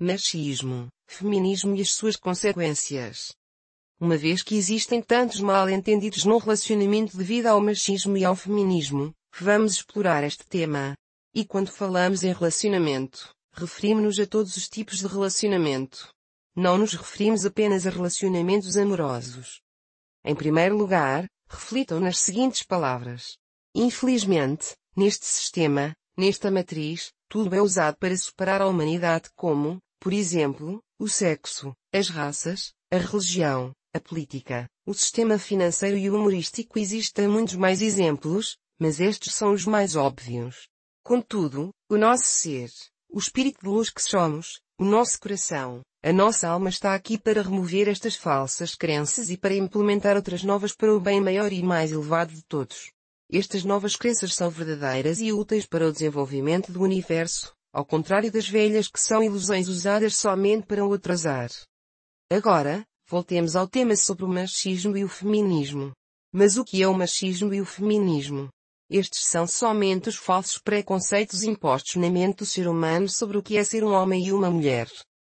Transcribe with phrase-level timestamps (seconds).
[0.00, 3.32] Machismo, feminismo e as suas consequências.
[4.00, 9.74] Uma vez que existem tantos mal-entendidos no relacionamento devido ao machismo e ao feminismo, vamos
[9.74, 10.96] explorar este tema.
[11.32, 16.12] E quando falamos em relacionamento, referimos-nos a todos os tipos de relacionamento.
[16.56, 19.60] Não nos referimos apenas a relacionamentos amorosos.
[20.24, 23.38] Em primeiro lugar, reflitam nas seguintes palavras.
[23.72, 30.82] Infelizmente, neste sistema, nesta matriz, tudo é usado para separar a humanidade como, por exemplo,
[31.00, 36.78] o sexo, as raças, a religião, a política, o sistema financeiro e humorístico.
[36.78, 40.68] Existem muitos mais exemplos, mas estes são os mais óbvios.
[41.02, 42.70] Contudo, o nosso ser,
[43.10, 47.40] o espírito de luz que somos, o nosso coração, a nossa alma está aqui para
[47.40, 51.90] remover estas falsas crenças e para implementar outras novas para o bem maior e mais
[51.90, 52.90] elevado de todos.
[53.32, 58.48] Estas novas crenças são verdadeiras e úteis para o desenvolvimento do universo, ao contrário das
[58.48, 61.50] velhas que são ilusões usadas somente para o atrasar.
[62.30, 65.90] Agora, voltemos ao tema sobre o machismo e o feminismo.
[66.32, 68.48] Mas o que é o machismo e o feminismo?
[68.88, 73.56] Estes são somente os falsos preconceitos impostos na mente do ser humano sobre o que
[73.56, 74.88] é ser um homem e uma mulher.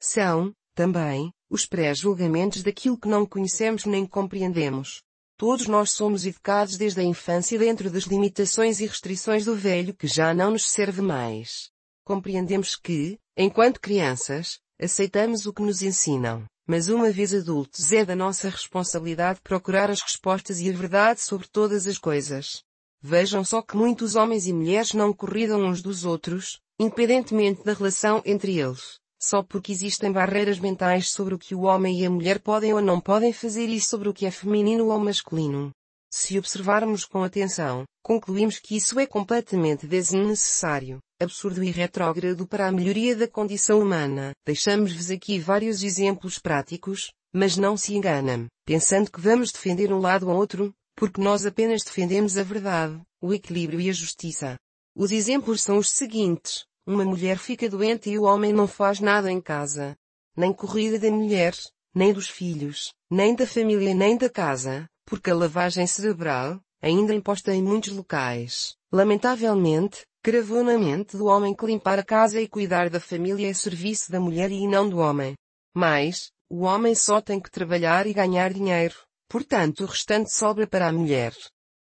[0.00, 5.02] São, também, os pré-julgamentos daquilo que não conhecemos nem compreendemos.
[5.36, 10.06] Todos nós somos educados desde a infância dentro das limitações e restrições do velho que
[10.06, 11.71] já não nos serve mais.
[12.12, 18.14] Compreendemos que, enquanto crianças, aceitamos o que nos ensinam, mas uma vez adultos é da
[18.14, 22.62] nossa responsabilidade procurar as respostas e a verdade sobre todas as coisas.
[23.00, 28.20] Vejam só que muitos homens e mulheres não corridam uns dos outros, independentemente da relação
[28.26, 32.40] entre eles, só porque existem barreiras mentais sobre o que o homem e a mulher
[32.40, 35.70] podem ou não podem fazer e sobre o que é feminino ou masculino.
[36.12, 42.72] Se observarmos com atenção, concluímos que isso é completamente desnecessário, absurdo e retrógrado para a
[42.72, 44.32] melhoria da condição humana.
[44.44, 50.28] Deixamos-vos aqui vários exemplos práticos, mas não se enganem, pensando que vamos defender um lado
[50.28, 54.56] ou outro, porque nós apenas defendemos a verdade, o equilíbrio e a justiça.
[54.94, 56.66] Os exemplos são os seguintes.
[56.86, 59.96] Uma mulher fica doente e o homem não faz nada em casa.
[60.36, 61.54] Nem corrida da mulher,
[61.94, 67.54] nem dos filhos, nem da família nem da casa, porque a lavagem cerebral, ainda imposta
[67.54, 72.88] em muitos locais, lamentavelmente, gravou na mente do homem que limpar a casa e cuidar
[72.88, 75.34] da família é serviço da mulher e não do homem.
[75.74, 78.96] Mas, o homem só tem que trabalhar e ganhar dinheiro,
[79.32, 81.34] Portanto o restante sobra para a mulher.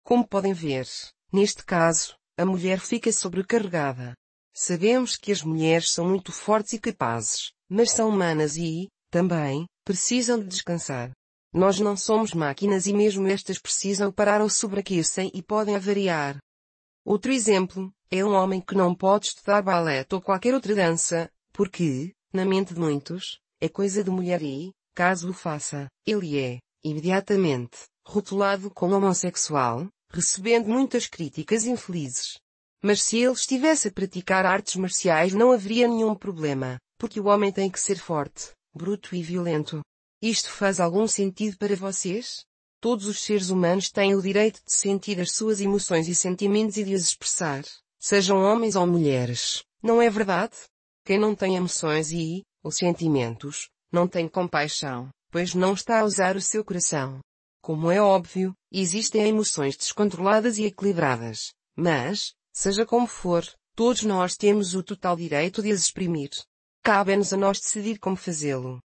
[0.03, 0.87] Como podem ver,
[1.33, 4.13] neste caso, a mulher fica sobrecarregada.
[4.53, 10.39] Sabemos que as mulheres são muito fortes e capazes, mas são humanas e, também, precisam
[10.39, 11.09] de descansar.
[11.51, 16.37] Nós não somos máquinas e mesmo estas precisam parar ou sobreaquecem e podem avariar.
[17.05, 22.13] Outro exemplo, é um homem que não pode estudar balé ou qualquer outra dança, porque,
[22.33, 27.77] na mente de muitos, é coisa de mulher e, caso o faça, ele é, imediatamente,
[28.05, 32.39] rotulado como homossexual, recebendo muitas críticas infelizes.
[32.81, 37.51] Mas se ele estivesse a praticar artes marciais não haveria nenhum problema, porque o homem
[37.51, 39.81] tem que ser forte, bruto e violento.
[40.21, 42.43] Isto faz algum sentido para vocês?
[42.81, 46.83] Todos os seres humanos têm o direito de sentir as suas emoções e sentimentos e
[46.85, 47.65] de as expressar,
[47.99, 50.55] sejam homens ou mulheres, não é verdade?
[51.03, 56.37] Quem não tem emoções e, ou sentimentos, não tem compaixão, pois não está a usar
[56.37, 57.19] o seu coração.
[57.61, 63.45] Como é óbvio, existem emoções descontroladas e equilibradas, mas, seja como for,
[63.75, 66.29] todos nós temos o total direito de as exprimir.
[66.81, 68.79] Cabe-nos a nós decidir como fazê-lo.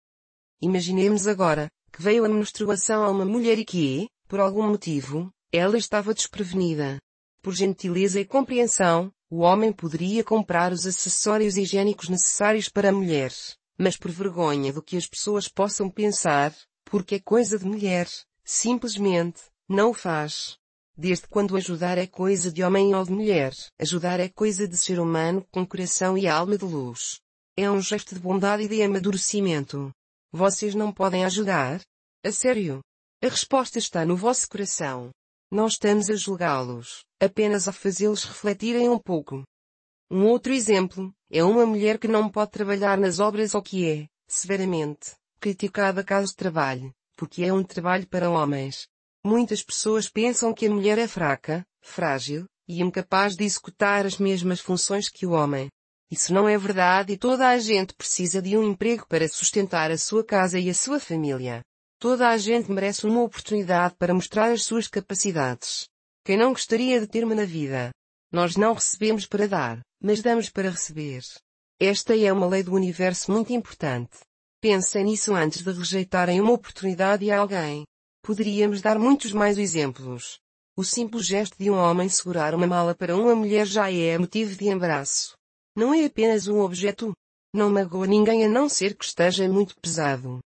[0.60, 5.78] Imaginemos agora, que veio a menstruação a uma mulher e que, por algum motivo, ela
[5.78, 6.98] estava desprevenida.
[7.40, 13.32] Por gentileza e compreensão, o homem poderia comprar os acessórios higiênicos necessários para a mulher.
[13.78, 16.52] Mas por vergonha do que as pessoas possam pensar,
[16.84, 18.08] porque é coisa de mulher,
[18.44, 20.58] simplesmente, não o faz.
[20.96, 24.98] Desde quando ajudar é coisa de homem ou de mulher, ajudar é coisa de ser
[24.98, 27.20] humano com coração e alma de luz.
[27.56, 29.94] É um gesto de bondade e de amadurecimento.
[30.36, 31.80] Vocês não podem ajudar?
[32.24, 32.80] A sério?
[33.22, 35.12] A resposta está no vosso coração.
[35.48, 39.44] Não estamos a julgá-los, apenas a fazê-los refletirem um pouco.
[40.10, 44.08] Um outro exemplo, é uma mulher que não pode trabalhar nas obras ou que é,
[44.26, 48.88] severamente, criticada caso trabalhe, porque é um trabalho para homens.
[49.24, 54.58] Muitas pessoas pensam que a mulher é fraca, frágil, e incapaz de executar as mesmas
[54.58, 55.70] funções que o homem.
[56.10, 59.98] Isso não é verdade e toda a gente precisa de um emprego para sustentar a
[59.98, 61.62] sua casa e a sua família.
[61.98, 65.88] Toda a gente merece uma oportunidade para mostrar as suas capacidades.
[66.24, 67.90] Quem não gostaria de ter uma na vida?
[68.30, 71.22] Nós não recebemos para dar, mas damos para receber.
[71.80, 74.18] Esta é uma lei do universo muito importante.
[74.60, 77.84] Pensem nisso antes de rejeitarem uma oportunidade a alguém.
[78.22, 80.38] Poderíamos dar muitos mais exemplos.
[80.76, 84.56] O simples gesto de um homem segurar uma mala para uma mulher já é motivo
[84.56, 85.34] de embaraço.
[85.76, 87.12] Não é apenas um objeto.
[87.52, 90.38] Não magoa ninguém a não ser que esteja muito pesado.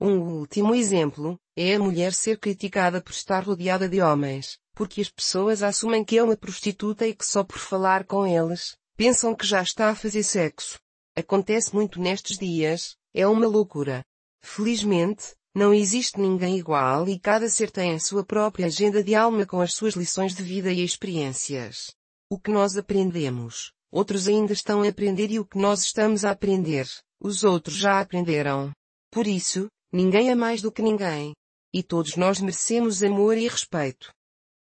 [0.00, 5.10] Um último exemplo, é a mulher ser criticada por estar rodeada de homens, porque as
[5.10, 9.46] pessoas assumem que é uma prostituta e que só por falar com eles, pensam que
[9.46, 10.78] já está a fazer sexo.
[11.16, 14.04] Acontece muito nestes dias, é uma loucura.
[14.40, 19.44] Felizmente, não existe ninguém igual e cada ser tem a sua própria agenda de alma
[19.44, 21.92] com as suas lições de vida e experiências.
[22.30, 26.30] O que nós aprendemos, outros ainda estão a aprender e o que nós estamos a
[26.30, 26.88] aprender,
[27.20, 28.72] os outros já aprenderam.
[29.10, 31.34] Por isso, ninguém é mais do que ninguém.
[31.72, 34.12] E todos nós merecemos amor e respeito.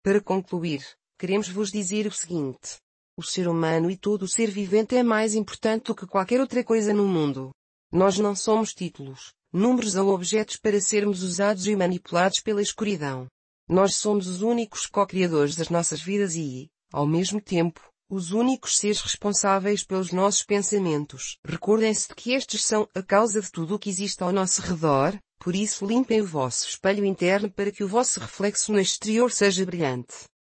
[0.04, 0.86] Para concluir,
[1.18, 2.78] queremos vos dizer o seguinte.
[3.18, 6.64] O ser humano e todo o ser vivente é mais importante do que qualquer outra
[6.64, 7.52] coisa no mundo.
[7.92, 13.28] Nós não somos títulos, números ou objetos para sermos usados e manipulados pela escuridão.
[13.68, 17.82] Nós somos os únicos co-criadores das nossas vidas e, ao mesmo tempo,
[18.16, 21.38] os únicos seres responsáveis pelos nossos pensamentos.
[21.46, 25.20] Recordem-se de que estes são a causa de tudo o que existe ao nosso redor,
[25.38, 29.66] por isso limpem o vosso espelho interno para que o vosso reflexo no exterior seja
[29.66, 30.16] brilhante.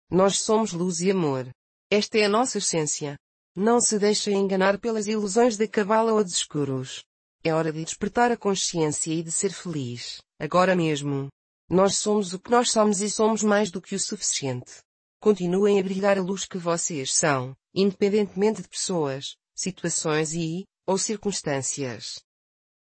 [0.09, 1.51] Nós somos luz e amor.
[1.91, 3.19] Esta é a nossa essência.
[3.57, 7.03] Não se deixem enganar pelas ilusões da cabala ou de escuros.
[7.43, 11.29] É hora de despertar a consciência e de ser feliz, agora mesmo.
[11.69, 14.79] Nós somos o que nós somos e somos mais do que o suficiente.
[15.20, 22.20] Continuem a brilhar a luz que vocês são, independentemente de pessoas, situações e, ou circunstâncias.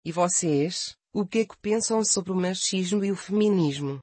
[0.06, 3.95] E vocês, o que é que pensam sobre o machismo e o feminismo?